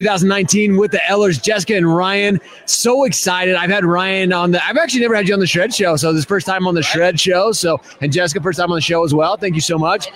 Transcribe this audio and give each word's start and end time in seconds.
2019 0.00 0.76
with 0.76 0.92
the 0.92 0.98
Ehlers, 1.10 1.42
Jessica 1.42 1.74
and 1.74 1.92
Ryan. 1.92 2.40
So 2.66 3.02
excited. 3.02 3.56
I've 3.56 3.68
had 3.68 3.84
Ryan 3.84 4.32
on 4.32 4.52
the, 4.52 4.64
I've 4.64 4.76
actually 4.76 5.00
never 5.00 5.16
had 5.16 5.26
you 5.26 5.34
on 5.34 5.40
the 5.40 5.46
Shred 5.46 5.74
Show. 5.74 5.96
So 5.96 6.12
this 6.12 6.24
first 6.24 6.46
time 6.46 6.68
on 6.68 6.76
the 6.76 6.84
Shred 6.84 7.18
Show. 7.18 7.50
So, 7.50 7.80
and 8.00 8.12
Jessica, 8.12 8.40
first 8.40 8.60
time 8.60 8.70
on 8.70 8.76
the 8.76 8.80
show 8.80 9.02
as 9.02 9.12
well. 9.12 9.36
Thank 9.36 9.56
you 9.56 9.60
so 9.60 9.76
much. 9.76 10.06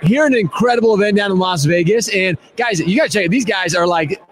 Here 0.00 0.26
an 0.26 0.34
incredible 0.34 0.94
event 0.94 1.16
down 1.16 1.32
in 1.32 1.40
Las 1.40 1.64
Vegas. 1.64 2.08
And 2.10 2.38
guys, 2.56 2.78
you 2.78 2.96
got 2.96 3.06
to 3.06 3.12
check 3.12 3.24
it. 3.24 3.30
These 3.32 3.44
guys 3.44 3.74
are 3.74 3.84
like, 3.84 4.22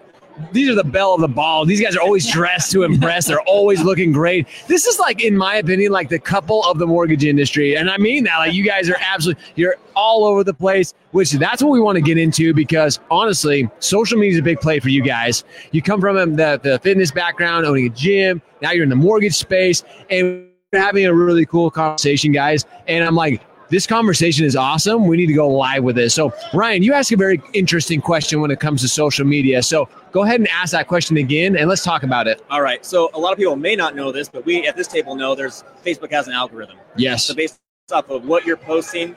these 0.51 0.69
are 0.69 0.75
the 0.75 0.83
belle 0.83 1.13
of 1.13 1.21
the 1.21 1.27
ball. 1.27 1.65
These 1.65 1.81
guys 1.81 1.95
are 1.95 2.01
always 2.01 2.29
dressed 2.31 2.71
to 2.71 2.83
impress. 2.83 3.27
They're 3.27 3.41
always 3.41 3.81
looking 3.83 4.11
great. 4.11 4.47
This 4.67 4.85
is 4.85 4.99
like, 4.99 5.23
in 5.23 5.37
my 5.37 5.55
opinion, 5.55 5.91
like 5.91 6.09
the 6.09 6.19
couple 6.19 6.63
of 6.63 6.79
the 6.79 6.87
mortgage 6.87 7.23
industry. 7.23 7.75
And 7.75 7.89
I 7.89 7.97
mean 7.97 8.23
that. 8.25 8.37
Like 8.37 8.53
you 8.53 8.63
guys 8.63 8.89
are 8.89 8.97
absolutely 8.99 9.43
you're 9.55 9.75
all 9.95 10.25
over 10.25 10.43
the 10.43 10.53
place, 10.53 10.93
which 11.11 11.31
that's 11.31 11.61
what 11.61 11.71
we 11.71 11.79
want 11.79 11.97
to 11.97 12.01
get 12.01 12.17
into 12.17 12.53
because 12.53 12.99
honestly, 13.09 13.69
social 13.79 14.17
media 14.17 14.33
is 14.33 14.39
a 14.39 14.43
big 14.43 14.59
play 14.59 14.79
for 14.79 14.89
you 14.89 15.03
guys. 15.03 15.43
You 15.71 15.81
come 15.81 16.01
from 16.01 16.17
um, 16.17 16.35
the, 16.35 16.59
the 16.61 16.79
fitness 16.79 17.11
background, 17.11 17.65
owning 17.65 17.87
a 17.87 17.89
gym, 17.89 18.41
now 18.61 18.71
you're 18.71 18.83
in 18.83 18.89
the 18.89 18.95
mortgage 18.95 19.35
space, 19.35 19.83
and 20.09 20.47
having 20.73 21.05
a 21.05 21.13
really 21.13 21.45
cool 21.45 21.69
conversation, 21.69 22.31
guys. 22.31 22.65
And 22.87 23.03
I'm 23.03 23.15
like, 23.15 23.41
this 23.71 23.87
conversation 23.87 24.45
is 24.45 24.55
awesome. 24.55 25.07
We 25.07 25.15
need 25.17 25.27
to 25.27 25.33
go 25.33 25.47
live 25.47 25.83
with 25.83 25.95
this. 25.95 26.13
So, 26.13 26.33
Ryan, 26.53 26.83
you 26.83 26.93
ask 26.93 27.11
a 27.13 27.17
very 27.17 27.41
interesting 27.53 28.01
question 28.01 28.41
when 28.41 28.51
it 28.51 28.59
comes 28.59 28.81
to 28.81 28.87
social 28.89 29.25
media. 29.25 29.63
So, 29.63 29.87
go 30.11 30.23
ahead 30.23 30.41
and 30.41 30.49
ask 30.49 30.73
that 30.73 30.87
question 30.87 31.15
again 31.17 31.55
and 31.55 31.69
let's 31.69 31.83
talk 31.83 32.03
about 32.03 32.27
it. 32.27 32.43
All 32.49 32.61
right. 32.61 32.85
So, 32.85 33.09
a 33.13 33.19
lot 33.19 33.31
of 33.31 33.37
people 33.39 33.55
may 33.55 33.77
not 33.77 33.95
know 33.95 34.11
this, 34.11 34.27
but 34.27 34.45
we 34.45 34.67
at 34.67 34.75
this 34.75 34.87
table 34.87 35.15
know 35.15 35.33
there's 35.35 35.63
Facebook 35.85 36.11
has 36.11 36.27
an 36.27 36.33
algorithm. 36.33 36.77
Yes. 36.97 37.25
So, 37.25 37.33
based 37.33 37.59
off 37.93 38.09
of 38.09 38.25
what 38.25 38.45
you're 38.45 38.57
posting 38.57 39.15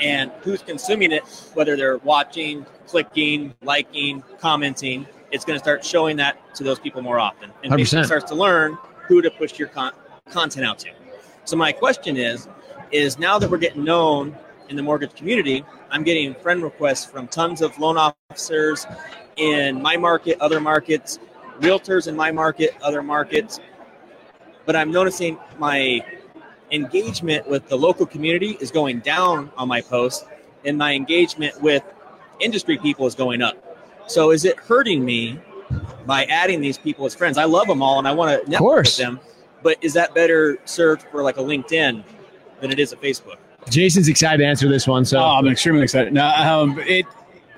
and 0.00 0.32
who's 0.40 0.62
consuming 0.62 1.12
it, 1.12 1.22
whether 1.54 1.76
they're 1.76 1.98
watching, 1.98 2.66
clicking, 2.88 3.54
liking, 3.62 4.22
commenting, 4.38 5.06
it's 5.30 5.44
going 5.44 5.58
to 5.58 5.62
start 5.62 5.84
showing 5.84 6.16
that 6.16 6.54
to 6.56 6.64
those 6.64 6.80
people 6.80 7.02
more 7.02 7.20
often. 7.20 7.52
And 7.62 7.72
100%. 7.72 7.78
Facebook 7.78 8.06
starts 8.06 8.24
to 8.30 8.34
learn 8.34 8.76
who 9.06 9.22
to 9.22 9.30
push 9.30 9.58
your 9.60 9.68
con- 9.68 9.92
content 10.28 10.66
out 10.66 10.80
to. 10.80 10.90
So, 11.44 11.56
my 11.56 11.70
question 11.70 12.16
is, 12.16 12.48
is 12.90 13.18
now 13.18 13.38
that 13.38 13.50
we're 13.50 13.58
getting 13.58 13.84
known 13.84 14.36
in 14.68 14.76
the 14.76 14.82
mortgage 14.82 15.14
community, 15.14 15.64
I'm 15.90 16.02
getting 16.02 16.34
friend 16.34 16.62
requests 16.62 17.04
from 17.04 17.28
tons 17.28 17.62
of 17.62 17.78
loan 17.78 17.96
officers 17.98 18.86
in 19.36 19.80
my 19.80 19.96
market, 19.96 20.40
other 20.40 20.60
markets, 20.60 21.18
realtors 21.60 22.08
in 22.08 22.16
my 22.16 22.30
market, 22.30 22.74
other 22.82 23.02
markets. 23.02 23.60
But 24.64 24.76
I'm 24.76 24.90
noticing 24.90 25.38
my 25.58 26.04
engagement 26.70 27.48
with 27.48 27.68
the 27.68 27.76
local 27.76 28.06
community 28.06 28.56
is 28.60 28.70
going 28.70 29.00
down 29.00 29.52
on 29.56 29.68
my 29.68 29.80
posts, 29.80 30.24
and 30.64 30.78
my 30.78 30.94
engagement 30.94 31.60
with 31.60 31.82
industry 32.40 32.78
people 32.78 33.06
is 33.06 33.14
going 33.14 33.42
up. 33.42 33.56
So 34.06 34.30
is 34.30 34.44
it 34.44 34.58
hurting 34.58 35.04
me 35.04 35.40
by 36.06 36.24
adding 36.24 36.60
these 36.60 36.78
people 36.78 37.04
as 37.06 37.14
friends? 37.14 37.38
I 37.38 37.44
love 37.44 37.66
them 37.66 37.82
all 37.82 37.98
and 37.98 38.08
I 38.08 38.12
want 38.12 38.44
to 38.44 38.50
network 38.50 38.84
with 38.84 38.96
them, 38.96 39.20
but 39.62 39.76
is 39.82 39.92
that 39.94 40.14
better 40.14 40.58
served 40.64 41.02
for 41.10 41.22
like 41.22 41.36
a 41.36 41.40
LinkedIn 41.40 42.02
than 42.62 42.70
it 42.70 42.78
is 42.78 42.92
a 42.92 42.96
Facebook? 42.96 43.36
Jason's 43.68 44.08
excited 44.08 44.38
to 44.38 44.46
answer 44.46 44.68
this 44.68 44.86
one. 44.86 45.04
So, 45.04 45.18
Oh, 45.18 45.34
I'm 45.36 45.46
extremely 45.48 45.82
excited. 45.82 46.12
Now, 46.12 46.60
um, 46.60 46.78
it 46.80 47.04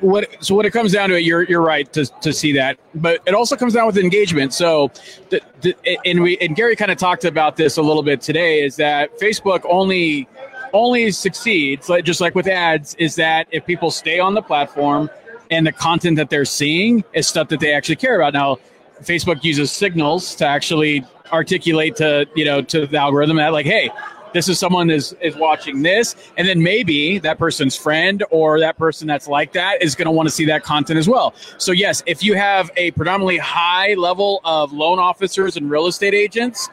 what 0.00 0.28
so 0.40 0.54
when 0.54 0.66
it 0.66 0.72
comes 0.72 0.92
down 0.92 1.08
to 1.10 1.16
it, 1.16 1.20
you're 1.20 1.44
you're 1.44 1.62
right 1.62 1.90
to, 1.92 2.04
to 2.20 2.32
see 2.32 2.52
that, 2.52 2.78
but 2.96 3.20
it 3.26 3.34
also 3.34 3.56
comes 3.56 3.74
down 3.74 3.86
with 3.86 3.96
engagement. 3.96 4.52
So, 4.52 4.90
the, 5.30 5.40
the, 5.60 5.76
and 6.04 6.22
we 6.22 6.36
and 6.38 6.56
Gary 6.56 6.76
kind 6.76 6.90
of 6.90 6.98
talked 6.98 7.24
about 7.24 7.56
this 7.56 7.76
a 7.76 7.82
little 7.82 8.02
bit 8.02 8.20
today. 8.20 8.64
Is 8.64 8.76
that 8.76 9.18
Facebook 9.18 9.62
only 9.68 10.28
only 10.72 11.10
succeeds, 11.12 11.88
like 11.88 12.04
just 12.04 12.20
like 12.20 12.34
with 12.34 12.48
ads, 12.48 12.94
is 12.96 13.14
that 13.14 13.46
if 13.52 13.64
people 13.64 13.90
stay 13.90 14.18
on 14.18 14.34
the 14.34 14.42
platform 14.42 15.08
and 15.50 15.66
the 15.66 15.72
content 15.72 16.16
that 16.16 16.30
they're 16.30 16.44
seeing 16.44 17.04
is 17.12 17.26
stuff 17.26 17.48
that 17.48 17.60
they 17.60 17.72
actually 17.72 17.96
care 17.96 18.20
about. 18.20 18.32
Now, 18.34 18.58
Facebook 19.02 19.44
uses 19.44 19.70
signals 19.70 20.34
to 20.36 20.46
actually 20.46 21.04
articulate 21.32 21.96
to 21.96 22.26
you 22.34 22.44
know 22.44 22.60
to 22.62 22.86
the 22.86 22.98
algorithm 22.98 23.36
that 23.36 23.52
like, 23.52 23.66
hey, 23.66 23.90
this 24.34 24.48
is 24.48 24.58
someone 24.58 24.90
is 24.90 25.16
is 25.22 25.36
watching 25.36 25.80
this, 25.82 26.14
and 26.36 26.46
then 26.46 26.62
maybe 26.62 27.18
that 27.20 27.38
person's 27.38 27.74
friend 27.74 28.22
or 28.30 28.60
that 28.60 28.76
person 28.76 29.06
that's 29.06 29.28
like 29.28 29.52
that 29.52 29.82
is 29.82 29.94
going 29.94 30.06
to 30.06 30.12
want 30.12 30.28
to 30.28 30.34
see 30.34 30.44
that 30.44 30.62
content 30.62 30.98
as 30.98 31.08
well. 31.08 31.34
So 31.56 31.72
yes, 31.72 32.02
if 32.04 32.22
you 32.22 32.34
have 32.34 32.70
a 32.76 32.90
predominantly 32.90 33.38
high 33.38 33.94
level 33.94 34.42
of 34.44 34.72
loan 34.72 34.98
officers 34.98 35.56
and 35.56 35.70
real 35.70 35.86
estate 35.86 36.12
agents, 36.12 36.68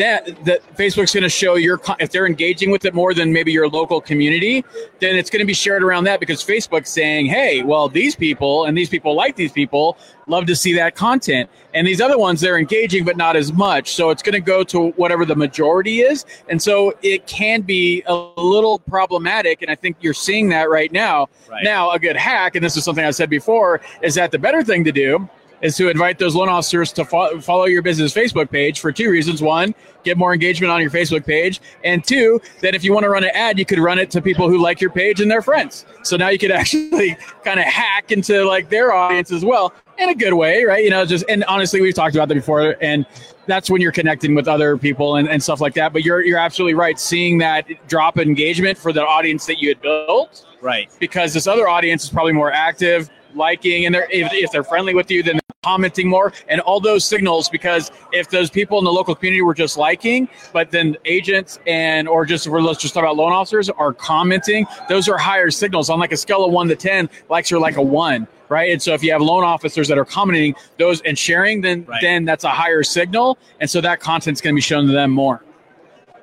that 0.00 0.44
that 0.44 0.76
Facebook's 0.76 1.12
going 1.12 1.22
to 1.22 1.28
show 1.28 1.54
your 1.54 1.80
if 1.98 2.10
they're 2.10 2.26
engaging 2.26 2.70
with 2.70 2.84
it 2.84 2.94
more 2.94 3.14
than 3.14 3.32
maybe 3.32 3.52
your 3.52 3.68
local 3.68 4.00
community, 4.00 4.64
then 4.98 5.16
it's 5.16 5.30
going 5.30 5.40
to 5.40 5.46
be 5.46 5.54
shared 5.54 5.82
around 5.82 6.04
that 6.04 6.20
because 6.20 6.42
Facebook's 6.42 6.90
saying, 6.90 7.26
"Hey, 7.26 7.62
well, 7.62 7.88
these 7.88 8.16
people 8.16 8.64
and 8.64 8.76
these 8.76 8.88
people 8.88 9.14
like 9.14 9.36
these 9.36 9.52
people 9.52 9.98
love 10.26 10.46
to 10.46 10.56
see 10.56 10.72
that 10.74 10.94
content, 10.94 11.50
and 11.74 11.86
these 11.86 12.00
other 12.00 12.18
ones 12.18 12.40
they're 12.40 12.58
engaging 12.58 13.04
but 13.04 13.16
not 13.16 13.36
as 13.36 13.52
much." 13.52 13.94
So 13.94 14.10
it's 14.10 14.22
going 14.22 14.34
to 14.34 14.40
go 14.40 14.64
to 14.64 14.90
whatever 14.92 15.24
the 15.24 15.36
majority 15.36 16.00
is, 16.00 16.24
and 16.48 16.60
so 16.60 16.94
it 17.02 17.26
can 17.26 17.60
be 17.60 18.02
a 18.06 18.14
little 18.36 18.78
problematic. 18.80 19.62
And 19.62 19.70
I 19.70 19.74
think 19.74 19.96
you're 20.00 20.14
seeing 20.14 20.48
that 20.50 20.70
right 20.70 20.90
now. 20.90 21.28
Right. 21.48 21.64
Now, 21.64 21.90
a 21.90 21.98
good 21.98 22.16
hack, 22.16 22.54
and 22.56 22.64
this 22.64 22.76
is 22.76 22.84
something 22.84 23.04
I 23.04 23.10
said 23.10 23.30
before, 23.30 23.80
is 24.02 24.14
that 24.14 24.30
the 24.30 24.38
better 24.38 24.62
thing 24.62 24.84
to 24.84 24.92
do 24.92 25.28
is 25.62 25.76
to 25.76 25.88
invite 25.90 26.18
those 26.18 26.34
loan 26.34 26.48
officers 26.48 26.92
to 26.92 27.04
fo- 27.04 27.40
follow 27.40 27.64
your 27.64 27.82
business 27.82 28.14
Facebook 28.14 28.50
page 28.50 28.80
for 28.80 28.92
two 28.92 29.10
reasons. 29.10 29.42
One, 29.42 29.74
get 30.04 30.16
more 30.16 30.32
engagement 30.32 30.70
on 30.70 30.80
your 30.80 30.90
Facebook 30.90 31.26
page. 31.26 31.60
And 31.84 32.02
two, 32.02 32.40
that 32.60 32.74
if 32.74 32.82
you 32.84 32.92
want 32.92 33.04
to 33.04 33.10
run 33.10 33.24
an 33.24 33.30
ad, 33.34 33.58
you 33.58 33.64
could 33.66 33.78
run 33.78 33.98
it 33.98 34.10
to 34.12 34.22
people 34.22 34.48
who 34.48 34.58
like 34.58 34.80
your 34.80 34.90
page 34.90 35.20
and 35.20 35.30
their 35.30 35.42
friends. 35.42 35.84
So 36.02 36.16
now 36.16 36.28
you 36.28 36.38
could 36.38 36.50
actually 36.50 37.16
kind 37.44 37.60
of 37.60 37.66
hack 37.66 38.12
into 38.12 38.44
like 38.44 38.70
their 38.70 38.92
audience 38.92 39.32
as 39.32 39.44
well 39.44 39.72
in 39.98 40.08
a 40.08 40.14
good 40.14 40.32
way, 40.34 40.64
right? 40.64 40.82
You 40.82 40.90
know, 40.90 41.04
just, 41.04 41.24
and 41.28 41.44
honestly, 41.44 41.80
we've 41.80 41.94
talked 41.94 42.14
about 42.14 42.28
that 42.28 42.34
before. 42.34 42.76
And 42.80 43.04
that's 43.46 43.68
when 43.68 43.80
you're 43.82 43.92
connecting 43.92 44.34
with 44.34 44.48
other 44.48 44.78
people 44.78 45.16
and, 45.16 45.28
and 45.28 45.42
stuff 45.42 45.60
like 45.60 45.74
that. 45.74 45.92
But 45.92 46.04
you're, 46.04 46.24
you're 46.24 46.38
absolutely 46.38 46.74
right. 46.74 46.98
Seeing 46.98 47.38
that 47.38 47.66
drop 47.88 48.18
in 48.18 48.28
engagement 48.28 48.78
for 48.78 48.92
the 48.92 49.04
audience 49.04 49.44
that 49.46 49.60
you 49.60 49.68
had 49.68 49.82
built 49.82 50.46
Right. 50.62 50.90
because 51.00 51.32
this 51.34 51.46
other 51.46 51.68
audience 51.68 52.04
is 52.04 52.10
probably 52.10 52.32
more 52.32 52.52
active, 52.52 53.08
liking, 53.34 53.86
and 53.86 53.94
they're 53.94 54.08
if, 54.10 54.30
if 54.32 54.52
they're 54.52 54.62
friendly 54.62 54.94
with 54.94 55.10
you, 55.10 55.22
then 55.22 55.39
commenting 55.62 56.08
more, 56.08 56.32
and 56.48 56.60
all 56.62 56.80
those 56.80 57.04
signals. 57.04 57.48
Because 57.50 57.90
if 58.12 58.30
those 58.30 58.48
people 58.50 58.78
in 58.78 58.84
the 58.84 58.92
local 58.92 59.14
community 59.14 59.42
were 59.42 59.54
just 59.54 59.76
liking, 59.76 60.28
but 60.52 60.70
then 60.70 60.96
agents 61.04 61.58
and 61.66 62.08
or 62.08 62.24
just 62.24 62.48
we're 62.48 62.62
let's 62.62 62.80
just 62.80 62.94
talk 62.94 63.02
about 63.02 63.16
loan 63.16 63.32
officers 63.32 63.68
are 63.68 63.92
commenting, 63.92 64.66
those 64.88 65.08
are 65.08 65.18
higher 65.18 65.50
signals. 65.50 65.90
On 65.90 65.98
like 65.98 66.12
a 66.12 66.16
scale 66.16 66.44
of 66.44 66.52
one 66.52 66.68
to 66.68 66.76
ten, 66.76 67.10
likes 67.28 67.52
are 67.52 67.58
like 67.58 67.76
a 67.76 67.82
one. 67.82 68.26
Right, 68.48 68.72
and 68.72 68.82
so 68.82 68.94
if 68.94 69.04
you 69.04 69.12
have 69.12 69.20
loan 69.22 69.44
officers 69.44 69.86
that 69.88 69.96
are 69.98 70.04
commenting 70.04 70.56
those 70.76 71.00
and 71.02 71.16
sharing, 71.16 71.60
then 71.60 71.84
Right. 71.84 72.00
then 72.00 72.24
that's 72.24 72.42
a 72.42 72.48
higher 72.48 72.82
signal, 72.82 73.38
and 73.60 73.70
so 73.70 73.80
that 73.82 74.00
content's 74.00 74.40
going 74.40 74.54
to 74.54 74.56
be 74.56 74.60
shown 74.62 74.86
to 74.86 74.92
them 74.92 75.12
more. 75.12 75.44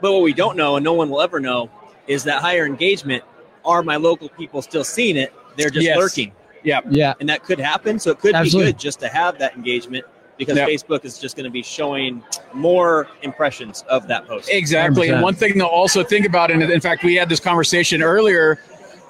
But 0.02 0.12
what 0.12 0.24
we 0.24 0.34
don't 0.34 0.58
know, 0.58 0.76
and 0.76 0.84
no 0.84 0.92
one 0.94 1.10
will 1.10 1.22
ever 1.22 1.40
know, 1.40 1.70
is 2.08 2.26
that 2.26 2.42
higher 2.42 2.66
engagement. 2.66 3.24
Are 3.64 3.82
my 3.82 3.96
local 3.98 4.28
people 4.30 4.62
still 4.62 4.84
seeing 4.84 5.16
it? 5.16 5.34
They're 5.56 5.70
just 5.70 5.86
Yes. 5.86 5.98
lurking, 5.98 6.32
Yeah, 6.64 6.82
yeah. 6.90 7.14
and 7.20 7.28
that 7.30 7.44
could 7.44 7.60
happen. 7.60 8.00
So 8.00 8.12
it 8.12 8.20
could 8.20 8.36
Absolutely. 8.36 8.72
be 8.72 8.74
good 8.74 8.80
just 8.80 9.00
to 9.02 9.08
have 9.08 9.38
that 9.40 9.56
engagement 9.56 10.06
because 10.38 10.58
Yep. 10.58 10.70
Facebook 10.70 11.06
is 11.06 11.18
just 11.18 11.36
going 11.36 11.46
to 11.46 11.50
be 11.52 11.64
showing 11.64 12.24
more 12.54 13.08
impressions 13.24 13.84
of 13.90 14.08
that 14.08 14.28
post. 14.28 14.50
Exactly. 14.50 15.08
100%. 15.08 15.14
And 15.14 15.22
one 15.24 15.34
thing 15.34 15.54
to 15.56 15.66
also 15.66 16.04
think 16.04 16.26
about, 16.26 16.52
and 16.52 16.62
in 16.62 16.82
fact, 16.82 17.04
we 17.04 17.16
had 17.16 17.28
this 17.28 17.40
conversation 17.40 18.04
earlier, 18.04 18.60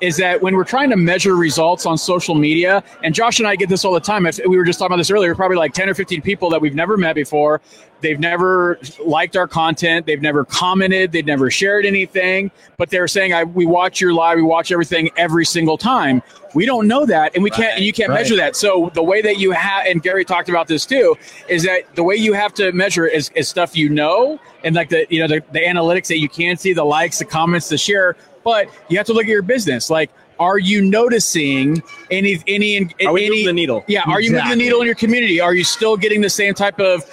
is 0.01 0.17
that 0.17 0.41
when 0.41 0.55
we're 0.55 0.63
trying 0.63 0.89
to 0.91 0.95
measure 0.97 1.35
results 1.35 1.85
on 1.85 1.97
social 1.97 2.35
media, 2.35 2.83
and 3.03 3.15
Josh 3.15 3.39
and 3.39 3.47
I 3.47 3.55
get 3.55 3.69
this 3.69 3.83
all 3.83 3.93
the 3.93 3.99
time. 3.99 4.25
If 4.25 4.39
we 4.47 4.57
were 4.57 4.63
just 4.63 4.79
talking 4.79 4.93
about 4.93 4.97
this 4.97 5.09
earlier, 5.11 5.33
probably 5.35 5.57
like 5.57 5.73
10 5.73 5.89
or 5.89 5.93
15 5.93 6.21
people 6.21 6.49
that 6.51 6.61
we've 6.61 6.75
never 6.75 6.97
met 6.97 7.15
before. 7.15 7.61
They've 8.01 8.19
never 8.19 8.79
liked 9.03 9.35
our 9.35 9.47
content. 9.47 10.05
They've 10.05 10.21
never 10.21 10.45
commented. 10.45 11.11
They've 11.11 11.25
never 11.25 11.49
shared 11.49 11.83
anything, 11.83 12.51
but 12.77 12.91
they're 12.91 13.07
saying, 13.07 13.33
I, 13.33 13.43
we 13.43 13.65
watch 13.65 13.99
your 13.99 14.13
live, 14.13 14.35
we 14.37 14.43
watch 14.43 14.71
everything 14.71 15.09
every 15.17 15.45
single 15.45 15.79
time. 15.79 16.21
We 16.53 16.67
don't 16.67 16.87
know 16.87 17.05
that, 17.07 17.33
and 17.33 17.43
we 17.43 17.49
can't, 17.49 17.75
and 17.75 17.83
you 17.83 17.91
can't 17.91 18.09
Right. 18.09 18.19
measure 18.19 18.35
that. 18.35 18.55
So 18.55 18.91
the 18.93 19.01
way 19.03 19.21
that 19.23 19.37
you 19.39 19.51
have, 19.51 19.87
and 19.87 20.01
Gary 20.01 20.23
talked 20.25 20.47
about 20.47 20.67
this 20.67 20.85
too, 20.85 21.15
is 21.49 21.63
that 21.63 21.93
the 21.95 22.03
way 22.03 22.15
you 22.15 22.33
have 22.33 22.53
to 22.55 22.71
measure 22.71 23.07
it 23.07 23.15
is, 23.15 23.31
is 23.35 23.49
stuff 23.49 23.75
you 23.75 23.89
know, 23.89 24.39
and 24.63 24.75
like 24.75 24.89
the 24.89 25.07
you 25.09 25.19
know 25.19 25.27
the, 25.27 25.43
the 25.51 25.59
analytics 25.59 26.07
that 26.07 26.19
you 26.19 26.29
can 26.29 26.55
see, 26.55 26.73
the 26.73 26.83
likes, 26.85 27.17
the 27.17 27.25
comments, 27.25 27.67
the 27.67 27.77
share. 27.79 28.15
But 28.47 28.69
you 28.87 28.95
have 28.97 29.05
to 29.07 29.13
look 29.13 29.23
at 29.23 29.29
your 29.29 29.41
business. 29.41 29.89
Like, 29.89 30.09
are 30.39 30.57
you 30.57 30.81
noticing 30.81 31.83
any 32.09 32.41
any 32.47 32.89
Are 33.05 33.11
we 33.11 33.25
any 33.25 33.29
moving 33.31 33.45
the 33.47 33.53
needle? 33.53 33.83
yeah? 33.87 34.03
Are 34.07 34.21
you 34.21 34.31
moving 34.31 34.47
the 34.51 34.55
needle 34.55 34.79
in 34.79 34.85
your 34.85 34.95
community? 34.95 35.41
Are 35.41 35.53
you 35.53 35.65
still 35.65 35.97
getting 35.97 36.21
the 36.21 36.29
same 36.29 36.53
type 36.53 36.79
of 36.79 37.03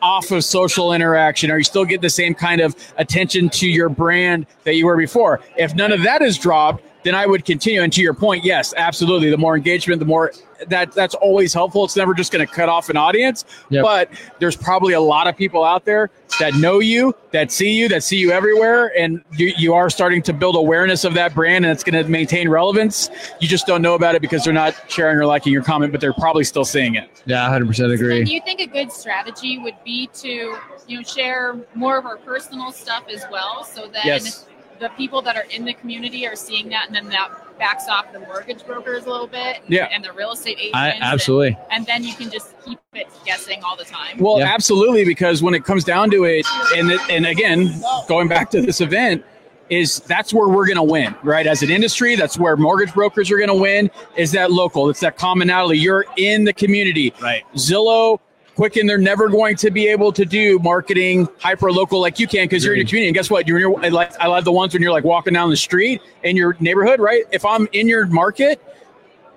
off 0.00 0.30
of 0.30 0.42
social 0.42 0.94
interaction? 0.94 1.50
Are 1.50 1.58
you 1.58 1.64
still 1.64 1.84
getting 1.84 2.00
the 2.00 2.08
same 2.08 2.32
kind 2.34 2.62
of 2.62 2.74
attention 2.96 3.50
to 3.50 3.68
your 3.68 3.90
brand 3.90 4.46
that 4.64 4.76
you 4.76 4.86
were 4.86 4.96
before? 4.96 5.40
If 5.58 5.74
none 5.74 5.92
of 5.92 6.02
that 6.04 6.22
is 6.22 6.38
dropped, 6.38 6.82
then 7.04 7.14
I 7.14 7.26
would 7.26 7.44
continue. 7.44 7.82
And 7.82 7.92
to 7.92 8.00
your 8.00 8.14
point, 8.14 8.42
yes, 8.42 8.72
absolutely. 8.78 9.28
The 9.28 9.36
more 9.36 9.56
engagement, 9.56 9.98
the 9.98 10.06
more 10.06 10.32
that 10.68 10.92
that's 10.92 11.14
always 11.14 11.52
helpful. 11.52 11.84
It's 11.84 11.96
never 11.96 12.14
just 12.14 12.32
going 12.32 12.46
to 12.46 12.50
cut 12.50 12.68
off 12.70 12.88
an 12.88 12.96
audience, 12.96 13.44
Yep. 13.70 13.82
but 13.82 14.10
there's 14.38 14.56
probably 14.56 14.94
a 14.94 15.00
lot 15.00 15.26
of 15.26 15.36
people 15.36 15.62
out 15.64 15.84
there 15.84 16.10
that 16.40 16.54
know 16.54 16.80
you, 16.80 17.14
that 17.30 17.52
see 17.52 17.70
you, 17.70 17.88
that 17.88 18.02
see 18.02 18.16
you 18.16 18.32
everywhere, 18.32 18.92
and 18.98 19.22
you, 19.36 19.52
you 19.56 19.72
are 19.74 19.88
starting 19.88 20.20
to 20.22 20.32
build 20.32 20.56
awareness 20.56 21.04
of 21.04 21.14
that 21.14 21.34
brand, 21.34 21.64
and 21.64 21.72
it's 21.72 21.84
going 21.84 22.02
to 22.02 22.10
maintain 22.10 22.48
relevance. 22.48 23.08
You 23.40 23.46
just 23.48 23.66
don't 23.66 23.82
know 23.82 23.94
about 23.94 24.14
it 24.14 24.20
because 24.22 24.42
they're 24.44 24.52
not 24.52 24.74
sharing 24.88 25.16
or 25.18 25.26
liking 25.26 25.52
your 25.52 25.62
comment, 25.62 25.92
but 25.92 26.00
they're 26.00 26.12
probably 26.12 26.44
still 26.44 26.64
seeing 26.64 26.96
it. 26.96 27.22
Yeah, 27.26 27.48
100% 27.48 27.74
So 27.76 27.90
agree. 27.90 28.24
do 28.24 28.32
you 28.34 28.40
think 28.40 28.60
a 28.60 28.66
good 28.66 28.90
strategy 28.90 29.58
would 29.58 29.76
be 29.84 30.08
to, 30.14 30.56
you 30.88 30.96
know, 30.96 31.02
share 31.02 31.56
more 31.74 31.96
of 31.98 32.06
our 32.06 32.16
personal 32.16 32.72
stuff 32.72 33.04
as 33.08 33.24
well, 33.30 33.62
so 33.64 33.82
then 33.86 34.02
Yes. 34.04 34.46
the 34.80 34.88
people 34.90 35.22
that 35.22 35.36
are 35.36 35.44
in 35.50 35.64
the 35.64 35.74
community 35.74 36.26
are 36.26 36.34
seeing 36.36 36.68
that, 36.70 36.86
and 36.86 36.96
then 36.96 37.08
that 37.10 37.30
backs 37.60 37.86
off 37.88 38.12
the 38.12 38.18
mortgage 38.20 38.64
brokers 38.66 39.06
a 39.06 39.10
little 39.10 39.28
bit, 39.28 39.58
and, 39.62 39.68
Yeah. 39.72 39.88
and 39.92 40.04
the 40.04 40.12
real 40.12 40.32
estate 40.32 40.56
agents, 40.58 40.76
I, 40.76 40.88
and- 40.88 41.04
absolutely. 41.04 41.56
and, 41.70 41.86
then 41.86 42.02
you 42.02 42.14
can 42.14 42.30
just 42.30 42.54
keep 42.64 42.78
it 42.94 43.06
guessing 43.24 43.62
all 43.62 43.76
the 43.76 43.84
time. 43.84 44.18
Well, 44.18 44.38
Yeah. 44.40 44.52
absolutely, 44.52 45.04
because 45.04 45.42
when 45.42 45.54
it 45.54 45.64
comes 45.64 45.84
down 45.84 46.10
to 46.10 46.24
it, 46.24 46.44
and 46.76 46.90
it- 46.90 47.00
and 47.08 47.26
again, 47.26 47.80
going 48.08 48.26
back 48.26 48.50
to 48.52 48.60
this 48.60 48.80
event, 48.80 49.24
is 49.68 50.00
that's 50.00 50.34
where 50.34 50.48
we're 50.48 50.66
going 50.66 50.76
to 50.76 50.82
win, 50.82 51.14
right? 51.22 51.46
As 51.46 51.62
an 51.62 51.70
industry, 51.70 52.16
that's 52.16 52.36
where 52.36 52.56
mortgage 52.56 52.92
brokers 52.92 53.30
are 53.30 53.36
going 53.36 53.48
to 53.48 53.54
win. 53.54 53.88
Is 54.16 54.32
that 54.32 54.50
local? 54.50 54.90
It's 54.90 54.98
that 55.00 55.16
commonality. 55.16 55.78
You're 55.78 56.04
in 56.16 56.42
the 56.44 56.52
community. 56.52 57.14
Right. 57.22 57.44
Zillow, 57.54 58.18
Quicken, 58.60 58.86
they're 58.86 58.98
never 58.98 59.30
going 59.30 59.56
to 59.56 59.70
be 59.70 59.88
able 59.88 60.12
to 60.12 60.26
do 60.26 60.58
marketing 60.58 61.26
hyper 61.38 61.72
local 61.72 61.98
like 61.98 62.18
you 62.18 62.26
can 62.26 62.44
because 62.44 62.62
you're 62.62 62.74
in 62.74 62.80
your 62.80 62.86
community. 62.86 63.08
And 63.08 63.14
guess 63.14 63.30
what? 63.30 63.48
You're 63.48 63.56
in 63.56 63.62
your, 63.62 63.90
like 63.90 64.14
I 64.20 64.26
love 64.26 64.44
the 64.44 64.52
ones 64.52 64.74
when 64.74 64.82
you're 64.82 64.92
like 64.92 65.02
walking 65.02 65.32
down 65.32 65.48
the 65.48 65.56
street 65.56 66.02
in 66.24 66.36
your 66.36 66.54
neighborhood, 66.60 67.00
right? 67.00 67.24
If 67.32 67.42
I'm 67.46 67.66
in 67.72 67.88
your 67.88 68.04
market. 68.04 68.62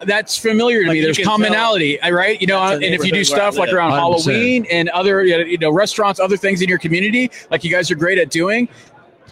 That's 0.01 0.37
familiar 0.37 0.81
to 0.81 0.87
Like 0.89 0.95
me. 0.95 1.01
There's 1.01 1.15
can 1.15 1.23
tell 1.23 1.37
commonality, 1.37 1.97
right? 2.03 2.41
You 2.41 2.47
know, 2.47 2.59
uh, 2.59 2.73
and 2.73 2.83
if 2.83 3.05
you 3.05 3.13
do 3.13 3.19
neighborhood 3.19 3.31
where 3.31 3.41
I 3.43 3.49
stuff 3.51 3.57
like 3.57 3.71
around 3.71 3.91
100%. 3.91 3.95
Halloween 3.95 4.67
and 4.69 4.89
other 4.89 5.23
you 5.23 5.57
know 5.57 5.71
restaurants, 5.71 6.19
other 6.19 6.35
things 6.35 6.61
in 6.61 6.67
your 6.67 6.77
community, 6.77 7.31
like 7.49 7.63
you 7.63 7.71
guys 7.71 7.89
are 7.89 7.95
great 7.95 8.17
at 8.17 8.29
doing, 8.29 8.67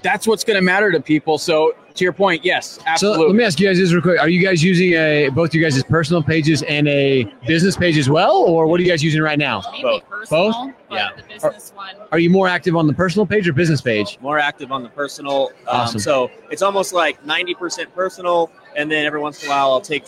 that's 0.01 0.27
what's 0.27 0.43
going 0.43 0.55
to 0.55 0.61
matter 0.61 0.91
to 0.91 0.99
people. 0.99 1.37
So 1.37 1.73
to 1.93 2.03
your 2.03 2.13
point, 2.13 2.43
yes, 2.45 2.79
absolutely. 2.85 3.23
So 3.23 3.27
let 3.27 3.35
me 3.35 3.43
ask 3.43 3.59
you 3.59 3.67
guys 3.67 3.77
this 3.77 3.91
real 3.91 4.01
quick. 4.01 4.19
Are 4.19 4.29
you 4.29 4.41
guys 4.41 4.63
using 4.63 4.93
a 4.93 5.29
both 5.29 5.53
you 5.53 5.61
guys' 5.61 5.83
personal 5.83 6.23
pages 6.23 6.63
and 6.63 6.87
a 6.87 7.25
business 7.45 7.75
page 7.75 7.97
as 7.97 8.09
well, 8.09 8.35
or 8.35 8.65
what 8.67 8.79
are 8.79 8.83
you 8.83 8.89
guys 8.89 9.03
using 9.03 9.21
right 9.21 9.37
now? 9.37 9.61
Mainly 9.71 9.99
Both. 9.99 10.09
personal, 10.09 10.51
Both? 10.67 10.73
but 10.89 10.95
Yeah. 10.95 11.09
the 11.17 11.23
business 11.23 11.73
one. 11.75 11.95
Are 12.11 12.19
you 12.19 12.29
more 12.29 12.47
active 12.47 12.75
on 12.75 12.87
the 12.87 12.93
personal 12.93 13.25
page 13.25 13.47
or 13.47 13.53
business 13.53 13.81
page? 13.81 14.17
more 14.21 14.39
active 14.39 14.71
on 14.71 14.83
the 14.83 14.89
personal. 14.89 15.51
Um, 15.67 15.81
Awesome. 15.81 15.99
So 15.99 16.31
it's 16.49 16.61
almost 16.61 16.93
like 16.93 17.23
90% 17.25 17.93
personal, 17.93 18.51
and 18.75 18.89
then 18.89 19.05
every 19.05 19.19
once 19.19 19.43
in 19.43 19.49
a 19.49 19.51
while 19.51 19.71
I'll 19.71 19.81
take 19.81 20.05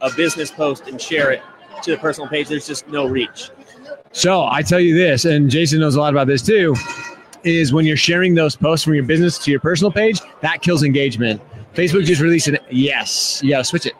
a 0.00 0.10
business 0.12 0.50
post 0.50 0.86
and 0.86 1.00
share 1.00 1.30
it 1.32 1.42
to 1.82 1.90
the 1.90 1.96
personal 1.98 2.28
page. 2.28 2.48
There's 2.48 2.66
just 2.66 2.86
no 2.88 3.06
reach. 3.06 3.50
So 4.12 4.46
I 4.46 4.62
tell 4.62 4.80
you 4.80 4.94
this, 4.96 5.24
and 5.24 5.50
Jason 5.50 5.80
knows 5.80 5.96
a 5.96 6.00
lot 6.00 6.12
about 6.12 6.26
this 6.26 6.40
too, 6.42 6.74
is 7.46 7.72
when 7.72 7.84
you're 7.86 7.96
sharing 7.96 8.34
those 8.34 8.56
posts 8.56 8.84
from 8.84 8.94
your 8.94 9.04
business 9.04 9.38
to 9.38 9.50
your 9.50 9.60
personal 9.60 9.90
page, 9.90 10.20
that 10.40 10.62
kills 10.62 10.82
engagement. 10.82 11.40
Facebook 11.74 12.04
just 12.04 12.20
released 12.20 12.48
an 12.48 12.58
yes, 12.70 13.42
gotta 13.48 13.64
switch 13.64 13.86
it. 13.86 13.92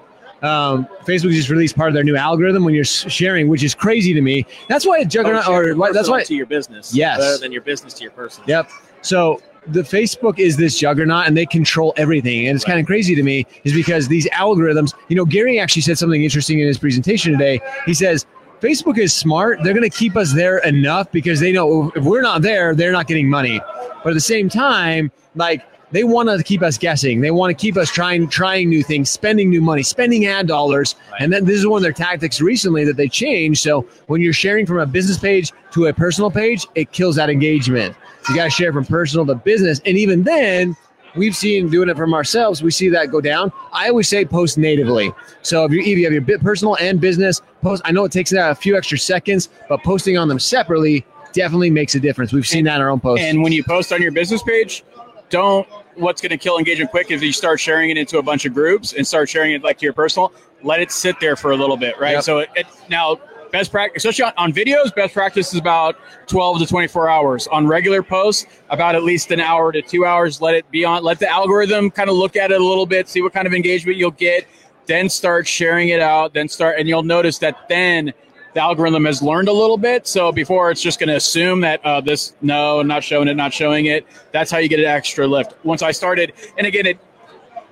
Um, 0.42 0.86
Facebook 1.04 1.30
just 1.32 1.48
released 1.48 1.76
part 1.76 1.88
of 1.88 1.94
their 1.94 2.04
new 2.04 2.16
algorithm 2.16 2.64
when 2.64 2.74
you're 2.74 2.84
sharing, 2.84 3.48
which 3.48 3.62
is 3.64 3.74
crazy 3.74 4.12
to 4.12 4.20
me. 4.20 4.46
That's 4.68 4.86
why 4.86 4.98
a 4.98 5.04
juggernaut, 5.04 5.44
share 5.44 5.70
or 5.70 5.74
why- 5.76 5.92
that's 5.92 6.08
why 6.10 6.22
to 6.24 6.34
your 6.34 6.46
business, 6.46 6.94
Yes. 6.94 7.18
rather 7.20 7.38
than 7.38 7.52
your 7.52 7.62
business 7.62 7.94
to 7.94 8.02
your 8.02 8.12
personal. 8.12 8.48
Yep. 8.48 8.68
So 9.02 9.40
the 9.68 9.82
Facebook 9.82 10.38
is 10.38 10.56
this 10.56 10.78
juggernaut 10.78 11.26
and 11.26 11.36
they 11.36 11.46
control 11.46 11.92
everything. 11.96 12.46
And 12.48 12.54
it's 12.54 12.64
kind 12.64 12.78
of 12.78 12.86
crazy 12.86 13.14
to 13.14 13.22
me 13.22 13.46
is 13.64 13.72
because 13.72 14.08
these 14.08 14.28
algorithms, 14.30 14.94
you 15.08 15.16
know, 15.16 15.24
Gary 15.24 15.58
actually 15.58 15.82
said 15.82 15.98
something 15.98 16.22
interesting 16.22 16.60
in 16.60 16.66
his 16.68 16.78
presentation 16.78 17.32
today. 17.32 17.60
He 17.84 17.94
says, 17.94 18.26
Facebook 18.66 18.98
is 18.98 19.14
smart. 19.14 19.60
They're 19.62 19.74
going 19.74 19.88
to 19.88 19.96
keep 19.96 20.16
us 20.16 20.32
there 20.32 20.58
enough 20.58 21.12
because 21.12 21.38
they 21.38 21.52
know 21.52 21.92
if 21.94 22.02
we're 22.02 22.20
not 22.20 22.42
there, 22.42 22.74
they're 22.74 22.90
not 22.90 23.06
getting 23.06 23.30
money. 23.30 23.60
But 24.02 24.10
at 24.10 24.14
the 24.14 24.20
same 24.20 24.48
time, 24.48 25.12
like 25.36 25.64
they 25.92 26.02
want 26.02 26.28
to 26.28 26.42
keep 26.42 26.62
us 26.62 26.76
guessing. 26.76 27.20
They 27.20 27.30
want 27.30 27.56
to 27.56 27.60
keep 27.60 27.76
us 27.76 27.92
trying 27.92 28.28
trying 28.28 28.68
new 28.68 28.82
things, 28.82 29.08
spending 29.08 29.50
new 29.50 29.60
money, 29.60 29.84
spending 29.84 30.26
ad 30.26 30.48
dollars. 30.48 30.96
Right. 31.12 31.22
And 31.22 31.32
then 31.32 31.44
this 31.44 31.60
is 31.60 31.66
one 31.66 31.78
of 31.78 31.82
their 31.84 31.92
tactics 31.92 32.40
recently 32.40 32.84
that 32.86 32.96
they 32.96 33.06
changed. 33.06 33.62
So 33.62 33.82
when 34.08 34.20
you're 34.20 34.32
sharing 34.32 34.66
from 34.66 34.80
a 34.80 34.86
business 34.86 35.16
page 35.16 35.52
to 35.70 35.86
a 35.86 35.92
personal 35.92 36.32
page, 36.32 36.66
it 36.74 36.90
kills 36.90 37.14
that 37.16 37.30
engagement. 37.30 37.94
You 38.28 38.34
got 38.34 38.44
to 38.44 38.50
share 38.50 38.72
from 38.72 38.84
personal 38.84 39.26
to 39.26 39.36
business. 39.36 39.80
And 39.86 39.96
even 39.96 40.24
then, 40.24 40.76
we've 41.16 41.36
seen 41.36 41.68
doing 41.68 41.88
it 41.88 41.96
from 41.96 42.14
ourselves, 42.14 42.62
we 42.62 42.70
see 42.70 42.88
that 42.90 43.10
go 43.10 43.20
down. 43.20 43.52
I 43.72 43.88
always 43.88 44.08
say 44.08 44.24
post 44.24 44.58
natively. 44.58 45.12
So 45.42 45.64
if 45.64 45.72
you, 45.72 45.80
if 45.80 45.98
you 45.98 46.04
have 46.04 46.12
your 46.12 46.22
bit 46.22 46.40
personal 46.40 46.76
and 46.80 47.00
business 47.00 47.40
post, 47.62 47.82
I 47.84 47.92
know 47.92 48.04
it 48.04 48.12
takes 48.12 48.32
a 48.32 48.54
few 48.54 48.76
extra 48.76 48.98
seconds, 48.98 49.48
but 49.68 49.82
posting 49.82 50.18
on 50.18 50.28
them 50.28 50.38
separately 50.38 51.04
definitely 51.32 51.70
makes 51.70 51.94
a 51.94 52.00
difference. 52.00 52.32
We've 52.32 52.46
seen 52.46 52.64
that 52.64 52.76
in 52.76 52.82
our 52.82 52.90
own 52.90 53.00
posts. 53.00 53.24
And 53.24 53.42
when 53.42 53.52
you 53.52 53.62
post 53.62 53.92
on 53.92 54.00
your 54.00 54.12
business 54.12 54.42
page, 54.42 54.84
don't 55.28 55.68
what's 55.96 56.20
going 56.20 56.30
to 56.30 56.36
kill 56.36 56.58
engagement 56.58 56.90
quick 56.90 57.10
is 57.10 57.22
you 57.22 57.32
start 57.32 57.58
sharing 57.58 57.90
it 57.90 57.96
into 57.96 58.18
a 58.18 58.22
bunch 58.22 58.44
of 58.44 58.54
groups 58.54 58.92
and 58.92 59.06
start 59.06 59.28
sharing 59.28 59.52
it 59.52 59.62
like 59.62 59.78
to 59.78 59.84
your 59.84 59.92
personal. 59.92 60.32
Let 60.62 60.80
it 60.80 60.90
sit 60.90 61.18
there 61.20 61.36
for 61.36 61.52
a 61.52 61.56
little 61.56 61.76
bit, 61.76 61.98
right? 61.98 62.12
Yep. 62.12 62.22
So 62.22 62.38
it, 62.38 62.50
it, 62.54 62.66
now 62.88 63.18
best 63.50 63.70
practice, 63.70 64.04
especially 64.04 64.24
on, 64.24 64.32
on 64.36 64.52
videos, 64.52 64.94
best 64.94 65.14
practice 65.14 65.52
is 65.52 65.58
about 65.58 65.96
12 66.26 66.60
to 66.60 66.66
24 66.66 67.08
hours. 67.08 67.46
On 67.48 67.66
regular 67.66 68.02
posts, 68.02 68.46
about 68.70 68.94
at 68.94 69.02
least 69.02 69.30
an 69.30 69.40
hour 69.40 69.72
to 69.72 69.82
two 69.82 70.04
hours. 70.04 70.40
Let 70.40 70.54
it 70.54 70.70
be 70.70 70.84
on. 70.84 71.02
Let 71.02 71.18
the 71.18 71.28
algorithm 71.28 71.90
kind 71.90 72.10
of 72.10 72.16
look 72.16 72.36
at 72.36 72.50
it 72.50 72.60
a 72.60 72.64
little 72.64 72.86
bit, 72.86 73.08
see 73.08 73.22
what 73.22 73.32
kind 73.32 73.46
of 73.46 73.54
engagement 73.54 73.96
you'll 73.98 74.10
get. 74.10 74.46
Then 74.86 75.08
start 75.08 75.46
sharing 75.48 75.88
it 75.88 76.00
out. 76.00 76.34
Then 76.34 76.48
start, 76.48 76.78
and 76.78 76.88
you'll 76.88 77.02
notice 77.02 77.38
that 77.38 77.68
then 77.68 78.12
the 78.54 78.60
algorithm 78.62 79.04
has 79.04 79.20
learned 79.20 79.48
a 79.48 79.52
little 79.52 79.76
bit. 79.76 80.06
So 80.06 80.32
before 80.32 80.70
it's 80.70 80.80
just 80.80 80.98
going 80.98 81.10
to 81.10 81.16
assume 81.16 81.60
that 81.60 81.84
uh, 81.84 82.00
this 82.00 82.34
no, 82.40 82.80
not 82.82 83.04
showing 83.04 83.28
it, 83.28 83.34
not 83.34 83.52
showing 83.52 83.86
it. 83.86 84.06
That's 84.32 84.50
how 84.50 84.58
you 84.58 84.68
get 84.68 84.80
an 84.80 84.86
extra 84.86 85.26
lift. 85.26 85.54
Once 85.64 85.82
I 85.82 85.90
started, 85.90 86.32
and 86.56 86.66
again, 86.66 86.86
it 86.86 86.98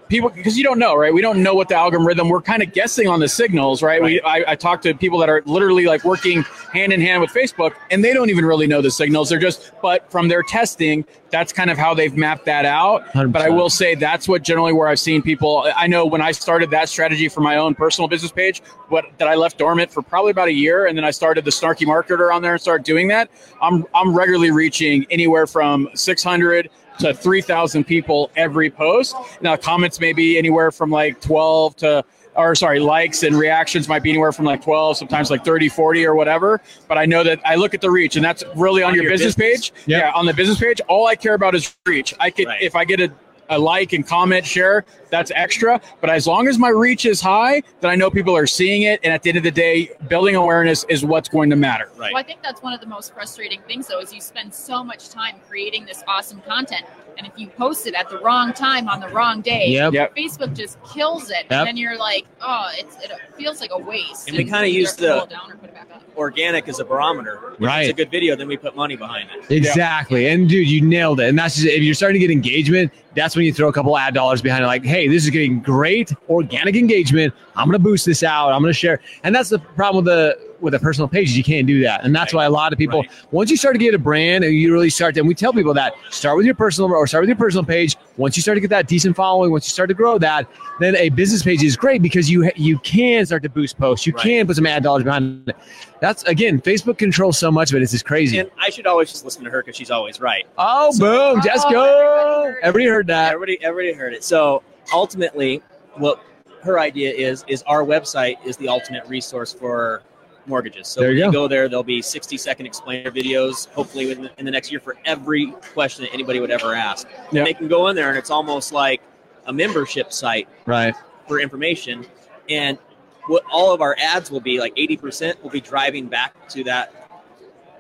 people 0.09 0.31
because 0.31 0.56
you 0.56 0.65
don't 0.65 0.79
know, 0.79 0.95
right? 0.97 1.12
We 1.12 1.23
don't 1.23 1.43
know 1.43 1.55
what 1.55 1.69
the 1.69 1.75
algorithm. 1.75 2.29
We're 2.29 2.43
kind 2.43 2.62
of 2.62 2.73
guessing 2.73 3.09
on 3.09 3.21
the 3.21 3.29
signals, 3.29 3.83
right? 3.83 4.03
We 4.03 4.21
I, 4.23 4.53
I 4.53 4.55
talk 4.55 4.83
to 4.83 4.95
people 4.95 5.19
that 5.19 5.29
are 5.29 5.43
literally 5.47 5.87
like 5.87 6.05
working 6.05 6.43
hand 6.73 6.93
in 6.93 7.01
hand 7.01 7.21
with 7.21 7.31
Facebook, 7.31 7.75
and 7.91 8.05
they 8.05 8.12
don't 8.12 8.31
even 8.31 8.45
really 8.45 8.67
know 8.67 8.81
the 8.81 8.91
signals. 8.91 9.29
They're 9.29 9.39
just, 9.39 9.73
but 9.83 10.11
from 10.11 10.29
their 10.29 10.43
testing, 10.43 11.05
that's 11.31 11.53
kind 11.53 11.71
of 11.71 11.79
how 11.79 11.95
they've 11.95 12.17
mapped 12.17 12.45
that 12.45 12.65
out. 12.65 13.06
100%. 13.09 13.33
But 13.33 13.43
I 13.43 13.51
will 13.51 13.71
say 13.71 13.95
that's 13.95 14.29
what 14.29 14.43
generally 14.43 14.73
where 14.73 14.89
I've 14.89 15.01
seen 15.01 15.23
people. 15.23 15.71
I 15.75 15.87
know 15.87 16.06
when 16.06 16.21
I 16.21 16.33
started 16.33 16.71
that 16.71 16.89
strategy 16.89 17.29
for 17.29 17.41
my 17.41 17.56
own 17.56 17.75
personal 17.75 18.09
business 18.09 18.33
page, 18.33 18.61
what 18.89 19.05
that 19.19 19.29
I 19.29 19.35
left 19.35 19.59
dormant 19.59 19.91
for 19.91 20.03
probably 20.03 20.31
about 20.31 20.49
a 20.49 20.53
year, 20.53 20.87
and 20.87 20.97
then 20.97 21.05
I 21.05 21.11
started 21.11 21.45
the 21.45 21.51
snarky 21.51 21.87
marketer 21.87 22.33
on 22.33 22.43
there 22.43 22.53
and 22.53 22.61
started 22.61 22.85
doing 22.85 23.09
that. 23.09 23.31
I'm 23.61 23.87
I'm 23.95 24.15
regularly 24.15 24.51
reaching 24.51 25.06
anywhere 25.11 25.47
from 25.47 25.89
600 25.95 26.71
to 26.99 27.12
3,000 27.14 27.85
people 27.85 28.31
every 28.37 28.70
post. 28.70 29.17
Now 29.41 29.56
comments 29.56 30.00
may 30.00 30.12
be 30.12 30.38
anywhere 30.38 30.70
from 30.70 30.91
like 30.91 31.20
12 31.20 31.76
to 31.76 32.05
or 32.37 32.55
sorry, 32.56 32.81
likes 32.81 33.23
and 33.23 33.37
reactions 33.37 33.88
might 33.88 34.02
be 34.02 34.11
anywhere 34.11 34.32
from 34.32 34.44
like 34.44 34.61
12, 34.61 34.96
sometimes 34.96 35.31
like 35.31 35.44
30, 35.44 35.69
40 35.69 36.05
or 36.05 36.17
whatever. 36.17 36.60
But 36.89 36.98
I 36.98 37.05
know 37.06 37.22
that 37.22 37.41
I 37.44 37.55
look 37.55 37.74
at 37.74 37.81
the 37.81 37.91
reach 37.91 38.17
and 38.17 38.24
that's 38.24 38.43
really 38.56 38.82
on, 38.82 38.89
On 38.91 38.94
your, 38.96 39.05
your 39.05 39.13
business, 39.13 39.36
business. 39.36 39.70
page. 39.70 39.82
Yep. 39.86 40.03
Yeah, 40.03 40.10
on 40.19 40.27
the 40.27 40.34
business 40.34 40.58
page, 40.58 40.81
all 40.89 41.06
I 41.06 41.15
care 41.15 41.34
about 41.34 41.55
is 41.55 41.77
reach. 41.86 42.13
I 42.19 42.31
could 42.31 42.46
Right. 42.46 42.60
if 42.60 42.74
I 42.74 42.84
get 42.84 43.01
a 43.01 43.13
a 43.51 43.58
like 43.58 43.93
and 43.93 44.06
comment, 44.06 44.46
share, 44.46 44.84
that's 45.10 45.31
extra. 45.34 45.81
But 46.01 46.10
as 46.10 46.27
long 46.27 46.48
as 46.48 46.58
my 46.58 46.70
reach 46.70 47.06
is 47.06 47.20
high, 47.20 47.63
then 47.81 47.91
I 47.91 47.94
know 47.94 48.10
people 48.10 48.36
are 48.36 48.46
seeing 48.46 48.82
it. 48.82 49.01
And 49.05 49.13
at 49.13 49.22
the 49.22 49.31
end 49.31 49.39
of 49.39 49.44
the 49.44 49.51
day, 49.51 49.91
building 50.08 50.36
awareness 50.36 50.84
is 50.89 51.05
what's 51.05 51.29
going 51.29 51.51
to 51.51 51.56
matter. 51.56 51.91
Right. 51.96 52.13
Well, 52.13 52.20
I 52.20 52.27
think 52.27 52.43
that's 52.43 52.63
one 52.63 52.72
of 52.72 52.81
the 52.81 52.86
most 52.86 53.15
frustrating 53.15 53.60
things, 53.63 53.86
though, 53.86 54.01
is 54.01 54.13
you 54.13 54.20
spend 54.20 54.53
so 54.53 54.82
much 54.82 55.08
time 55.08 55.36
creating 55.48 55.84
this 55.84 56.03
awesome 56.08 56.41
content, 56.43 56.84
and 57.19 57.27
if 57.27 57.33
you 57.37 57.49
post 57.49 57.87
it 57.87 57.94
at 57.94 58.09
the 58.09 58.19
wrong 58.19 58.53
time 58.53 58.89
on 58.89 59.01
the 59.01 59.09
wrong 59.09 59.41
day, 59.41 59.69
Yep. 59.69 59.93
Yep. 59.93 60.17
Facebook 60.17 60.55
just 60.55 60.79
kills 60.85 61.31
it, 61.31 61.44
Yep. 61.51 61.53
and 61.53 61.67
then 61.69 61.77
you're 61.77 61.97
like, 61.99 62.25
oh, 62.41 62.69
it's, 62.75 62.97
it 63.03 63.11
feels 63.37 63.61
like 63.61 63.71
a 63.73 63.79
waste. 63.79 64.29
And 64.29 64.37
we 64.37 64.44
kinda 64.44 64.69
use 64.69 64.94
the- 64.94 65.09
pull 65.15 65.25
it 65.25 65.31
down 65.31 65.51
or 65.53 65.56
put 65.56 65.71
it 65.71 65.75
back 65.75 65.89
up. 65.94 66.03
Organic 66.17 66.69
as 66.69 66.79
a 66.81 66.85
barometer. 66.85 67.41
If 67.55 67.61
Right. 67.61 67.83
it's 67.83 67.91
a 67.91 67.97
good 67.97 68.11
video, 68.11 68.37
then 68.37 68.47
we 68.49 68.56
put 68.56 68.77
money 68.77 68.94
behind 68.97 69.29
it. 69.37 69.51
Exactly. 69.53 70.29
And 70.29 70.49
dude, 70.49 70.69
you 70.69 70.81
nailed 70.81 71.19
it. 71.21 71.29
And 71.29 71.39
that's 71.39 71.56
just 71.56 71.67
if 71.67 71.83
you're 71.83 71.94
starting 71.94 72.21
to 72.21 72.27
get 72.27 72.33
engagement, 72.33 72.93
that's 73.17 73.35
when 73.37 73.44
you 73.44 73.53
throw 73.53 73.69
a 73.69 73.73
couple 73.73 73.97
ad 73.99 74.15
dollars 74.15 74.41
behind 74.43 74.63
it. 74.63 74.67
Like, 74.69 74.85
hey, 74.85 75.09
this 75.09 75.25
is 75.25 75.31
getting 75.31 75.61
great 75.61 76.13
organic 76.29 76.77
engagement. 76.77 77.35
I'm 77.56 77.67
gonna 77.67 77.79
boost 77.81 78.06
this 78.06 78.23
out. 78.23 78.51
I'm 78.53 78.61
gonna 78.63 78.73
share. 78.73 79.01
And 79.25 79.35
that's 79.35 79.49
the 79.49 79.59
problem 79.59 80.05
with 80.05 80.13
the 80.15 80.39
with 80.61 80.75
a 80.75 80.79
personal 80.79 81.08
page 81.08 81.31
you 81.31 81.44
can't 81.44 81.67
do 81.67 81.82
that. 81.82 82.05
And 82.05 82.15
that's 82.15 82.32
Right. 82.32 82.41
why 82.41 82.44
a 82.46 82.51
lot 82.51 82.73
of 82.73 82.79
people 82.79 83.01
Right. 83.01 83.11
once 83.31 83.51
you 83.51 83.56
start 83.56 83.75
to 83.75 83.79
get 83.79 83.94
a 83.94 83.99
brand 83.99 84.44
and 84.44 84.55
you 84.55 84.73
really 84.73 84.91
start 84.91 85.15
to 85.15 85.20
and 85.20 85.29
we 85.29 85.34
tell 85.34 85.53
people 85.53 85.75
that 85.75 85.94
start 86.11 86.37
with 86.37 86.46
your 86.46 86.55
personal 86.55 86.91
or 86.93 87.06
start 87.06 87.23
with 87.23 87.29
your 87.29 87.37
personal 87.37 87.65
page. 87.65 87.96
Once 88.17 88.37
you 88.37 88.43
start 88.43 88.56
to 88.56 88.61
get 88.61 88.70
that 88.70 88.87
decent 88.87 89.17
following, 89.17 89.51
once 89.51 89.67
you 89.67 89.70
start 89.70 89.89
to 89.89 89.94
grow 89.94 90.19
that, 90.19 90.46
then 90.81 90.94
a 90.96 91.08
business 91.11 91.43
page 91.43 91.63
is 91.63 91.77
great 91.77 92.03
because 92.03 92.31
you 92.31 92.51
you 92.56 92.79
can 92.81 93.25
start 93.27 93.43
to 93.43 93.49
boost 93.49 93.79
posts. 93.79 94.06
You 94.06 94.13
Right. 94.15 94.23
can 94.23 94.46
put 94.46 94.56
some 94.56 94.67
ad 94.67 94.82
dollars 94.82 95.03
behind 95.05 95.49
it. 95.49 95.56
That's 96.01 96.23
again, 96.25 96.61
Facebook 96.61 96.99
controls 96.99 97.39
so 97.39 97.51
much 97.51 97.70
of 97.70 97.77
it. 97.77 97.82
It's 97.82 97.93
just 97.93 98.05
crazy. 98.05 98.39
And 98.39 98.51
I 98.61 98.70
should 98.70 98.87
always 98.87 99.11
just 99.11 99.25
listen 99.25 99.43
to 99.44 99.51
her 99.51 99.63
because 99.63 99.77
she's 99.77 99.91
always 99.91 100.20
right. 100.20 100.46
Oh, 100.58 100.91
boom, 100.99 101.39
Oh, 101.39 101.41
Jessica. 101.41 101.69
everybody 101.69 102.44
heard. 102.53 102.56
Everybody 102.63 102.87
heard 102.91 103.06
that. 103.08 103.32
Everybody, 103.32 103.58
everybody 103.63 103.93
heard 103.99 104.13
it. 104.15 104.23
So 104.25 104.63
ultimately, 104.93 105.63
what 105.94 106.20
her 106.63 106.79
idea 106.79 107.13
is 107.13 107.44
is 107.49 107.63
our 107.67 107.84
website 107.84 108.37
is 108.44 108.56
the 108.56 108.69
ultimate 108.69 109.06
resource 109.08 109.53
for 109.53 110.03
mortgages. 110.46 110.89
So 110.89 111.01
There 111.01 111.10
when 111.10 111.19
you 111.19 111.24
you 111.27 111.32
go. 111.32 111.43
go 111.44 111.48
there, 111.48 111.69
there'll 111.69 111.82
be 111.82 112.03
60 112.03 112.36
second 112.36 112.67
explainer 112.67 113.10
videos, 113.10 113.69
hopefully 113.70 114.06
within 114.06 114.31
in 114.39 114.44
the 114.44 114.51
next 114.51 114.70
year 114.70 114.81
for 114.81 114.96
every 115.05 115.53
question 115.72 116.05
that 116.05 116.13
anybody 116.13 116.41
would 116.41 116.51
ever 116.51 116.74
ask. 116.74 117.08
Yeah. 117.32 117.41
And 117.41 117.46
they 117.46 117.55
can 117.55 117.69
go 117.69 117.89
in 117.89 117.96
there 117.96 118.08
and 118.08 118.19
it's 118.19 118.31
almost 118.31 118.72
like 118.72 119.01
a 119.46 119.53
membership 119.53 120.13
site 120.13 120.48
Right. 120.67 120.94
for 121.29 121.41
information. 121.41 122.06
And 122.48 122.79
what 123.27 123.43
all 123.51 123.72
of 123.72 123.81
our 123.81 123.96
ads 123.98 124.31
will 124.31 124.41
be, 124.41 124.60
like 124.60 124.74
80% 124.77 125.43
will 125.43 125.51
be 125.51 125.60
driving 125.60 126.06
back 126.06 126.48
to 126.51 126.65
that 126.65 126.93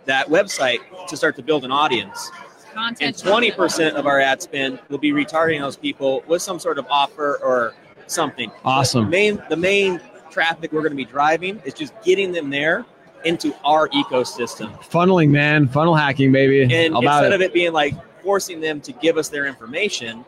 that 0.06 0.28
website 0.28 0.78
to 1.08 1.16
start 1.16 1.34
to 1.36 1.42
build 1.42 1.64
an 1.64 1.72
audience. 1.72 2.30
Content 2.74 3.22
And 3.24 3.32
20% 3.32 3.94
of 3.94 4.06
our 4.06 4.20
ad 4.20 4.42
spend 4.42 4.78
will 4.90 4.98
be 4.98 5.12
retargeting 5.12 5.60
those 5.60 5.76
people 5.78 6.22
with 6.26 6.42
some 6.42 6.58
sort 6.58 6.78
of 6.78 6.86
offer 6.90 7.38
or 7.42 7.74
something. 8.06 8.50
Awesome. 8.66 9.04
The 9.04 9.10
main 9.10 9.42
the 9.48 9.56
main 9.56 10.00
traffic 10.34 10.72
we're 10.72 10.80
going 10.80 10.90
to 10.90 10.96
be 10.96 11.04
driving 11.04 11.62
is 11.64 11.72
just 11.72 11.94
getting 12.02 12.32
them 12.32 12.50
there 12.50 12.84
into 13.24 13.54
our 13.64 13.88
ecosystem. 13.90 14.70
Funneling, 14.82 15.30
man. 15.30 15.68
Funnel 15.68 15.94
hacking, 15.94 16.32
baby. 16.32 16.62
And 16.62 16.94
about 16.96 17.24
instead 17.24 17.32
it. 17.32 17.34
of 17.36 17.40
it 17.40 17.54
being 17.54 17.72
like 17.72 17.94
forcing 18.22 18.60
them 18.60 18.80
to 18.82 18.92
give 18.92 19.16
us 19.16 19.28
their 19.28 19.46
information, 19.46 20.24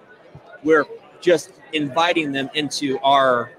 we're 0.63 0.87
just 1.21 1.53
inviting 1.73 2.33
them 2.33 2.49
into 2.55 2.99
our 3.01 3.51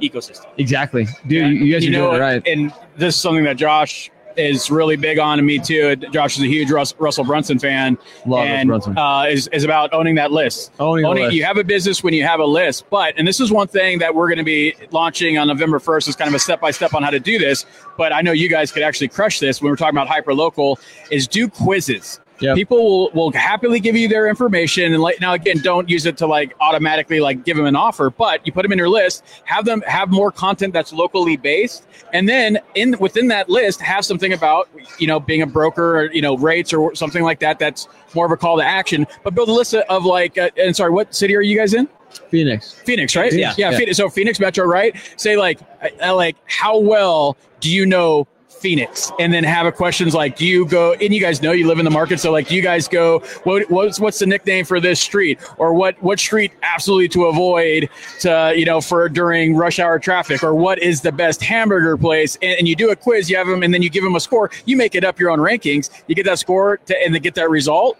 ecosystem. 0.00 0.46
Exactly. 0.58 1.06
Dude, 1.26 1.48
you, 1.48 1.64
you 1.64 1.72
guys 1.72 1.86
are 1.86 1.90
know, 1.90 2.10
doing 2.10 2.16
it 2.16 2.20
right. 2.20 2.46
And 2.46 2.72
this 2.96 3.14
is 3.14 3.20
something 3.20 3.44
that 3.44 3.56
Josh 3.56 4.10
is 4.36 4.70
really 4.70 4.96
big 4.96 5.18
on, 5.18 5.38
and 5.38 5.46
me 5.46 5.58
too. 5.58 5.96
Josh 5.96 6.36
is 6.36 6.42
a 6.42 6.46
huge 6.46 6.70
Rus- 6.70 6.94
Russell 6.98 7.24
Brunson 7.24 7.58
fan, 7.58 7.98
Love 8.26 8.46
and 8.46 8.68
Brunson. 8.68 8.96
Uh, 8.96 9.24
is 9.28 9.48
is 9.48 9.64
about 9.64 9.92
owning 9.92 10.14
that 10.16 10.32
list. 10.32 10.72
Owning 10.78 11.04
Owning, 11.04 11.24
list. 11.24 11.36
you 11.36 11.44
have 11.44 11.56
a 11.56 11.64
business 11.64 12.02
when 12.02 12.14
you 12.14 12.24
have 12.24 12.40
a 12.40 12.44
list, 12.44 12.84
but 12.90 13.14
and 13.16 13.26
this 13.26 13.40
is 13.40 13.50
one 13.50 13.68
thing 13.68 13.98
that 13.98 14.14
we're 14.14 14.28
going 14.28 14.38
to 14.38 14.44
be 14.44 14.74
launching 14.90 15.38
on 15.38 15.48
November 15.48 15.78
first 15.78 16.08
is 16.08 16.16
kind 16.16 16.28
of 16.28 16.34
a 16.34 16.38
step 16.38 16.60
by 16.60 16.70
step 16.70 16.94
on 16.94 17.02
how 17.02 17.10
to 17.10 17.20
do 17.20 17.38
this. 17.38 17.66
But 17.96 18.12
I 18.12 18.20
know 18.20 18.32
you 18.32 18.48
guys 18.48 18.70
could 18.72 18.82
actually 18.82 19.08
crush 19.08 19.40
this 19.40 19.60
when 19.60 19.70
we're 19.70 19.76
talking 19.76 19.96
about 19.96 20.08
hyper 20.08 20.34
local. 20.34 20.78
Is 21.10 21.26
do 21.26 21.48
quizzes. 21.48 22.20
Yep. 22.40 22.56
People 22.56 22.76
will, 22.76 23.10
will 23.12 23.32
happily 23.32 23.80
give 23.80 23.96
you 23.96 24.08
their 24.08 24.28
information 24.28 24.92
and 24.92 25.02
like 25.02 25.20
now 25.20 25.32
again 25.32 25.58
don't 25.58 25.88
use 25.88 26.04
it 26.04 26.18
to 26.18 26.26
like 26.26 26.54
automatically 26.60 27.20
like 27.20 27.44
give 27.44 27.56
them 27.56 27.66
an 27.66 27.76
offer 27.76 28.10
but 28.10 28.46
you 28.46 28.52
put 28.52 28.62
them 28.62 28.72
in 28.72 28.78
your 28.78 28.88
list 28.88 29.24
have 29.44 29.64
them 29.64 29.80
have 29.82 30.10
more 30.10 30.30
content 30.30 30.72
that's 30.72 30.92
locally 30.92 31.36
based 31.36 31.86
and 32.12 32.28
then 32.28 32.58
in 32.74 32.94
within 32.98 33.28
that 33.28 33.48
list 33.48 33.80
have 33.80 34.04
something 34.04 34.32
about 34.32 34.68
you 34.98 35.06
know 35.06 35.18
being 35.18 35.42
a 35.42 35.46
broker 35.46 36.00
or 36.00 36.12
you 36.12 36.20
know 36.20 36.36
rates 36.36 36.72
or 36.72 36.94
something 36.94 37.22
like 37.22 37.40
that 37.40 37.58
that's 37.58 37.88
more 38.14 38.26
of 38.26 38.32
a 38.32 38.36
call 38.36 38.58
to 38.58 38.64
action 38.64 39.06
but 39.22 39.34
build 39.34 39.48
a 39.48 39.52
list 39.52 39.74
of 39.74 40.04
like 40.04 40.36
uh, 40.36 40.50
and 40.58 40.76
sorry 40.76 40.90
what 40.90 41.14
city 41.14 41.34
are 41.34 41.42
you 41.42 41.56
guys 41.56 41.72
in 41.72 41.88
Phoenix. 42.30 42.72
Phoenix, 42.72 43.14
right? 43.14 43.32
Yeah. 43.32 43.52
yeah. 43.58 43.70
Yeah. 43.70 43.78
Phoenix, 43.78 43.96
so 43.98 44.08
Phoenix 44.08 44.40
Metro, 44.40 44.64
right? 44.64 44.96
Say 45.16 45.36
like, 45.36 45.60
uh, 46.02 46.14
like, 46.14 46.36
how 46.46 46.78
well 46.78 47.36
do 47.60 47.70
you 47.70 47.84
know 47.84 48.26
Phoenix? 48.60 49.12
And 49.18 49.32
then 49.32 49.44
have 49.44 49.66
a 49.66 49.72
questions 49.72 50.14
like, 50.14 50.36
do 50.36 50.46
you 50.46 50.66
go? 50.66 50.94
And 50.94 51.14
you 51.14 51.20
guys 51.20 51.42
know 51.42 51.52
you 51.52 51.66
live 51.66 51.78
in 51.78 51.84
the 51.84 51.90
market, 51.90 52.20
so 52.20 52.32
like, 52.32 52.48
do 52.48 52.54
you 52.54 52.62
guys 52.62 52.88
go? 52.88 53.20
What 53.44 53.70
what's 53.70 54.00
what's 54.00 54.18
the 54.18 54.26
nickname 54.26 54.64
for 54.64 54.80
this 54.80 55.00
street, 55.00 55.38
or 55.58 55.72
what 55.74 56.00
what 56.02 56.18
street 56.18 56.52
absolutely 56.62 57.08
to 57.08 57.26
avoid 57.26 57.88
to 58.20 58.54
you 58.56 58.64
know 58.64 58.80
for 58.80 59.08
during 59.08 59.56
rush 59.56 59.78
hour 59.78 59.98
traffic, 59.98 60.42
or 60.42 60.54
what 60.54 60.78
is 60.80 61.00
the 61.00 61.12
best 61.12 61.42
hamburger 61.42 61.96
place? 61.96 62.36
And, 62.42 62.58
and 62.58 62.68
you 62.68 62.76
do 62.76 62.90
a 62.90 62.96
quiz, 62.96 63.30
you 63.30 63.36
have 63.36 63.46
them, 63.46 63.62
and 63.62 63.72
then 63.72 63.82
you 63.82 63.90
give 63.90 64.04
them 64.04 64.16
a 64.16 64.20
score. 64.20 64.50
You 64.64 64.76
make 64.76 64.94
it 64.94 65.04
up 65.04 65.18
your 65.18 65.30
own 65.30 65.38
rankings. 65.38 65.90
You 66.06 66.14
get 66.14 66.26
that 66.26 66.38
score, 66.38 66.78
to, 66.78 67.02
and 67.02 67.14
they 67.14 67.20
get 67.20 67.34
that 67.34 67.50
result 67.50 67.98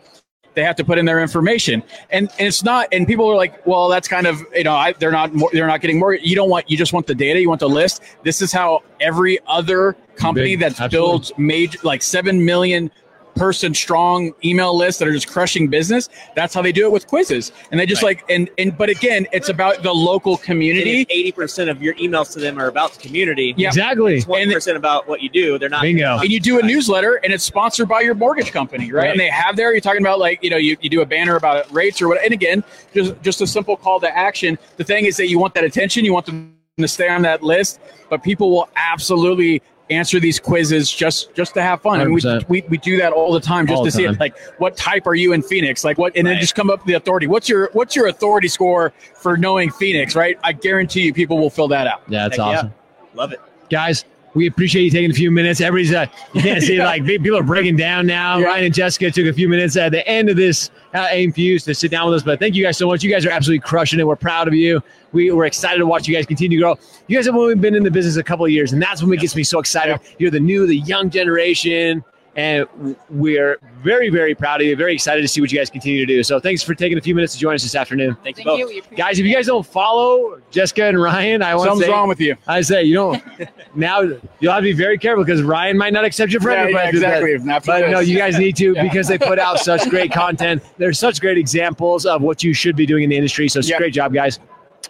they 0.57 0.65
have 0.65 0.75
to 0.75 0.85
put 0.85 0.99
in 0.99 1.05
their 1.05 1.21
information 1.21 1.83
and, 2.11 2.29
and 2.39 2.49
it's 2.49 2.65
not 2.65 2.89
and 2.91 3.07
people 3.07 3.31
are 3.31 3.37
like 3.37 3.65
well 3.67 3.89
that's 3.89 4.09
kind 4.09 4.27
of 4.27 4.43
you 4.55 4.65
know 4.65 4.75
I, 4.75 4.93
they're 4.95 5.13
not 5.13 5.31
they're 5.53 5.67
not 5.69 5.81
getting 5.81 6.01
more 6.01 6.15
you 6.15 6.35
don't 6.35 6.49
want 6.49 6.69
you 6.69 6.77
just 6.77 6.93
want 6.93 7.07
the 7.07 7.15
data 7.15 7.41
you 7.41 7.49
want 7.49 7.61
the 7.61 7.69
list 7.69 8.03
this 8.25 8.43
is 8.43 8.53
how 8.53 8.83
every 8.99 9.39
other 9.47 9.95
company 10.17 10.53
Big, 10.57 10.61
that's 10.61 10.81
absolutely. 10.81 11.19
built 11.19 11.39
major 11.39 11.79
like 11.83 12.03
7 12.03 12.45
million 12.45 12.91
person 13.35 13.75
strong 13.75 14.33
email 14.47 14.75
lists 14.75 14.99
that 14.99 15.07
are 15.07 15.13
just 15.13 15.29
crushing 15.29 15.69
business 15.69 16.09
that's 16.35 16.55
how 16.55 16.63
they 16.63 16.73
do 16.73 16.87
it 16.87 16.91
with 16.91 17.07
quizzes 17.07 17.53
and 17.71 17.79
they 17.79 17.85
just 17.85 18.03
Right. 18.03 18.17
like 18.17 18.31
and 18.31 18.49
and 18.57 18.79
but 18.79 18.89
again 18.89 19.27
it's 19.31 19.51
about 19.51 19.83
the 19.83 19.93
local 19.93 20.39
community 20.39 21.05
80% 21.05 21.69
of 21.71 21.83
your 21.83 21.93
emails 21.97 22.33
to 22.33 22.41
them 22.41 22.59
are 22.59 22.69
about 22.69 22.95
the 22.95 23.01
community, 23.01 23.53
Yeah. 23.59 23.69
Exactly. 23.69 24.23
20% 24.23 24.77
about 24.77 25.07
what 25.07 25.21
you 25.21 25.29
do. 25.29 25.59
They're 25.59 25.69
not 25.69 25.83
Bingo. 25.83 26.17
and 26.19 26.31
you 26.31 26.41
do 26.41 26.59
a 26.61 26.63
newsletter 26.63 27.17
and 27.23 27.31
it's 27.31 27.45
sponsored 27.45 27.89
by 27.91 28.01
your 28.01 28.15
mortgage 28.15 28.53
company 28.53 28.91
right, 28.91 29.03
Right. 29.03 29.11
and 29.11 29.21
they 29.21 29.29
have 29.29 29.55
there 29.55 29.71
you're 29.73 29.83
talking 29.83 30.01
about 30.01 30.19
like 30.19 30.43
you 30.43 30.49
know 30.49 30.57
you, 30.57 30.79
you 30.81 30.89
do 30.89 31.03
a 31.03 31.07
banner 31.07 31.37
about 31.37 31.71
rates 31.71 32.01
or 32.01 32.09
what 32.09 32.25
and 32.25 32.33
again 32.33 32.65
just 32.95 33.21
just 33.21 33.43
a 33.43 33.47
simple 33.47 33.77
call 33.77 34.01
to 34.01 34.17
action 34.17 34.59
the 34.79 34.85
thing 34.85 35.05
is 35.05 35.19
that 35.19 35.29
you 35.29 35.39
want 35.39 35.53
that 35.53 35.65
attention 35.65 36.07
you 36.07 36.15
want 36.15 36.25
them 36.25 36.55
to 36.79 36.89
stay 36.89 37.09
on 37.11 37.21
that 37.21 37.43
list 37.43 37.81
but 38.09 38.23
people 38.23 38.51
will 38.51 38.71
absolutely 38.77 39.61
answer 39.91 40.19
these 40.19 40.41
quizzes 40.41 40.91
just 40.91 41.35
just 41.35 41.55
to 41.55 41.63
have 41.63 41.81
fun. 41.81 42.01
I 42.01 42.05
mean, 42.05 42.15
we, 42.15 42.45
we, 42.49 42.69
we 42.69 42.79
do 42.79 42.97
that 42.97 43.13
all 43.13 43.33
the 43.33 43.41
time 43.41 43.67
just 43.67 43.79
All 43.79 43.85
to 43.85 43.91
the 43.91 43.97
see 43.97 44.05
it 44.05 44.19
like 44.19 44.37
what 44.59 44.77
type 44.77 45.07
are 45.07 45.15
you 45.15 45.33
in 45.33 45.43
phoenix? 45.43 45.85
Like 45.85 45.99
what 45.99 46.17
and 46.17 46.27
then 46.27 46.41
just 46.41 46.55
come 46.55 46.71
up 46.71 46.81
with 46.81 46.87
the 46.87 46.95
authority. 46.95 47.27
What's 47.27 47.49
your 47.49 47.71
what's 47.73 47.95
your 47.95 48.09
authority 48.09 48.49
score 48.49 48.93
for 49.15 49.37
knowing 49.37 49.71
phoenix 49.71 50.15
right? 50.15 50.39
I 50.43 50.53
guarantee 50.53 51.03
you 51.03 51.15
people 51.15 51.39
will 51.39 51.51
fill 51.51 51.69
that 51.69 51.87
out. 51.87 52.03
Yeah, 52.09 52.29
that's 52.29 52.37
Heck 52.37 52.47
yeah. 52.47 52.59
awesome. 52.59 52.75
Love 53.15 53.33
it. 53.33 53.41
Guys, 53.71 54.05
we 54.37 54.47
appreciate 54.47 54.83
you 54.83 54.91
taking 54.91 55.11
a 55.11 55.15
few 55.15 55.31
minutes. 55.31 55.63
Everybody's, 55.63 55.95
uh, 55.95 56.07
you 56.35 56.43
can't 56.43 56.63
see, 56.63 56.79
like, 56.83 57.07
people 57.07 57.39
are 57.39 57.43
breaking 57.43 57.77
down 57.77 58.07
now. 58.07 58.37
Yeah. 58.37 58.47
Ryan 58.47 58.65
and 58.67 58.75
Jessica 58.75 59.11
took 59.11 59.27
a 59.27 59.33
few 59.33 59.49
minutes 59.49 59.77
at 59.79 59.93
the 59.93 60.07
end 60.07 60.29
of 60.29 60.37
this 60.37 60.71
uh, 60.93 61.09
AIME 61.11 61.33
Fuse 61.33 61.65
to 61.65 61.75
sit 61.75 61.91
down 61.91 62.11
with 62.11 62.17
us. 62.17 62.23
But 62.23 62.39
thank 62.39 62.55
you 62.55 62.63
guys 62.63 62.77
so 62.77 62.87
much. 62.87 63.03
You 63.03 63.11
guys 63.11 63.25
are 63.25 63.31
absolutely 63.31 63.67
crushing 63.67 63.99
it. 63.99 64.07
We're 64.07 64.15
proud 64.15 64.47
of 64.47 64.53
you. 64.53 64.83
We, 65.13 65.31
we're 65.31 65.47
excited 65.47 65.79
to 65.79 65.87
watch 65.87 66.07
you 66.07 66.15
guys 66.15 66.27
continue 66.27 66.59
to 66.59 66.63
grow. 66.63 66.77
You 67.07 67.17
guys 67.17 67.25
have 67.25 67.35
only 67.35 67.55
been 67.55 67.75
in 67.75 67.83
the 67.83 67.91
business 67.91 68.17
a 68.17 68.23
couple 68.23 68.45
of 68.45 68.51
years, 68.51 68.75
and 68.75 68.83
that's 68.83 69.03
what 69.03 69.19
gets 69.19 69.35
me 69.35 69.43
so 69.43 69.59
excited. 69.59 69.99
You're 70.19 70.31
the 70.31 70.39
new, 70.39 70.67
the 70.67 70.77
young 70.77 71.09
generation. 71.09 72.05
And 72.37 72.67
we're 73.09 73.59
very, 73.83 74.11
very 74.11 74.35
proud 74.35 74.61
of 74.61 74.67
you. 74.67 74.77
Very 74.77 74.93
excited 74.93 75.23
to 75.23 75.29
see 75.29 75.41
what 75.41 75.51
you 75.51 75.59
guys 75.59 75.71
continue 75.71 76.05
to 76.05 76.07
do. 76.07 76.23
So 76.23 76.39
thanks 76.39 76.63
for 76.63 76.75
taking 76.75 76.99
a 76.99 77.01
few 77.01 77.15
minutes 77.15 77.33
to 77.33 77.39
join 77.39 77.55
us 77.55 77.63
this 77.63 77.75
afternoon. 77.75 78.15
Thank 78.23 78.37
you 78.39 78.45
Thank 78.45 78.63
both. 78.63 78.73
you. 78.73 78.83
Guys, 78.97 79.19
if 79.19 79.25
you 79.25 79.35
guys 79.35 79.47
don't 79.47 79.67
follow 79.67 80.39
Jessica 80.51 80.85
and 80.85 81.01
Ryan, 81.01 81.41
I 81.41 81.55
want 81.55 81.69
something's 81.71 81.87
say, 81.87 81.93
wrong 81.93 82.09
with 82.09 82.21
you 82.21 82.37
I 82.47 82.61
say, 82.61 82.85
you 82.85 82.95
don't. 82.95 83.23
now 83.75 84.01
you'll 84.41 84.53
have 84.53 84.61
to 84.61 84.65
be 84.65 84.73
very 84.75 84.99
careful 84.99 85.25
because 85.25 85.43
Ryan 85.43 85.79
might 85.79 85.95
not 85.95 86.05
accept 86.05 86.31
your 86.31 86.43
friend 86.43 86.71
Yeah, 86.71 86.83
yeah, 86.83 86.89
exactly 86.91 87.35
After 87.51 87.67
But 87.73 87.91
no, 87.91 88.01
you 88.01 88.19
guys 88.19 88.39
need 88.39 88.55
to 88.57 88.73
Yeah. 88.77 88.83
because 88.83 89.09
they 89.09 89.17
put 89.19 89.39
out 89.39 89.59
such 89.61 89.89
great 89.89 90.13
content. 90.13 90.63
There's 90.77 90.99
such 90.99 91.23
great 91.23 91.39
examples 91.39 92.05
of 92.05 92.21
what 92.21 92.45
you 92.45 92.53
should 92.53 92.77
be 92.77 92.85
doing 92.85 93.05
in 93.05 93.11
the 93.11 93.17
industry. 93.17 93.49
So 93.49 93.61
it's 93.61 93.71
Yeah. 93.71 93.79
great 93.79 93.95
job, 93.95 94.13
guys. 94.13 94.39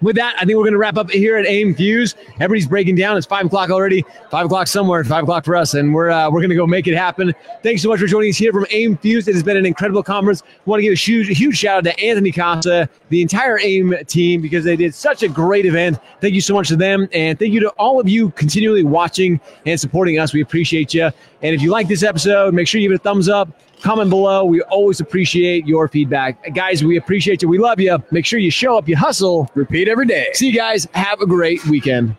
With 0.03 0.17
that, 0.17 0.35
I 0.37 0.45
think 0.45 0.57
we're 0.57 0.65
going 0.65 0.73
to 0.73 0.79
wrap 0.79 0.97
up 0.97 1.11
here 1.11 1.37
at 1.37 1.47
AIME 1.47 1.75
Fuse. 1.75 2.15
Everybody's 2.35 2.67
breaking 2.67 2.97
down. 2.97 3.17
It's 3.17 3.27
five 3.27 3.47
o'clock 3.47 3.71
already. 3.71 4.05
Five 4.31 4.47
o'clock 4.47 4.67
somewhere. 4.67 5.03
Five 5.05 5.23
o'clock 5.23 5.45
for 5.45 5.57
us, 5.57 5.75
and 5.75 5.95
we're 5.95 6.11
uh, 6.11 6.31
we're 6.31 6.41
going 6.41 6.51
to 6.51 6.57
go 6.57 6.67
make 6.67 6.87
it 6.87 6.95
happen. 6.95 7.35
Thanks 7.63 7.83
so 7.83 7.89
much 7.89 8.01
for 8.01 8.07
joining 8.07 8.31
us 8.31 8.37
here 8.37 8.53
from 8.53 8.67
AIME 8.71 8.99
Fuse. 8.99 9.27
It 9.27 9.35
has 9.35 9.43
been 9.43 9.57
an 9.57 9.67
incredible 9.67 10.03
conference. 10.03 10.43
I 10.43 10.47
want 10.67 10.81
to 10.81 10.83
give 10.83 10.93
a 10.93 10.97
huge 10.97 11.29
huge 11.37 11.57
shout 11.57 11.79
out 11.79 11.85
to 11.85 12.01
Anthony 12.01 12.33
Casa, 12.33 12.89
the 13.09 13.23
entire 13.23 13.59
AIME 13.59 13.95
team, 14.07 14.43
because 14.43 14.65
they 14.65 14.77
did 14.77 14.95
such 14.95 15.23
a 15.23 15.29
great 15.29 15.67
event. 15.67 15.99
Thank 16.21 16.35
you 16.35 16.41
so 16.41 16.55
much 16.55 16.69
to 16.69 16.77
them, 16.77 17.09
and 17.13 17.39
thank 17.39 17.53
you 17.53 17.61
to 17.61 17.71
all 17.71 17.99
of 17.99 18.09
you 18.09 18.31
continually 18.31 18.85
watching 18.85 19.41
and 19.65 19.81
supporting 19.81 20.19
us. 20.19 20.33
We 20.33 20.43
appreciate 20.43 20.93
you. 20.93 21.11
And 21.43 21.55
if 21.55 21.63
you 21.63 21.71
like 21.71 21.89
this 21.89 22.03
episode, 22.03 22.55
make 22.55 22.69
sure 22.69 22.81
you 22.81 22.89
give 22.89 22.95
it 22.95 23.01
a 23.01 23.05
thumbs 23.05 23.29
up. 23.29 23.49
Comment 23.87 24.11
below. 24.11 24.45
We 24.45 24.63
always 24.63 24.99
appreciate 24.99 25.65
your 25.65 25.87
feedback. 25.87 26.53
Guys, 26.57 26.83
we 26.83 26.97
appreciate 26.97 27.41
you. 27.41 27.49
We 27.49 27.59
love 27.59 27.79
you. 27.79 28.03
Make 28.11 28.27
sure 28.27 28.41
you 28.41 28.51
show 28.51 28.77
up, 28.77 28.89
you 28.89 28.97
hustle. 28.97 29.49
repeat 29.55 29.87
every 29.87 30.07
day 30.07 30.27
See 30.33 30.49
you 30.49 30.53
guys. 30.53 30.89
Have 30.93 31.21
a 31.21 31.27
great 31.27 31.65
weekend. 31.67 32.17